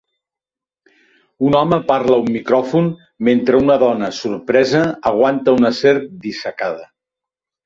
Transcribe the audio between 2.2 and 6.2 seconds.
un micròfon mentre una dona, sorpresa, aguanta una serp